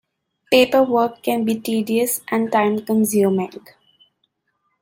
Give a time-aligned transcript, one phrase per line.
[0.49, 3.53] Paperwork can be tedious and time-consuming.